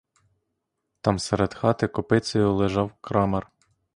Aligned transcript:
Там 1.01 1.19
серед 1.19 1.53
хати 1.53 1.87
копицею 1.87 2.53
лежав 2.55 2.91
крамар. 3.01 3.51